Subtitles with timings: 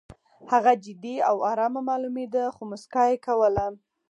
[0.51, 3.65] هغه جدي او ارامه معلومېده خو موسکا یې کوله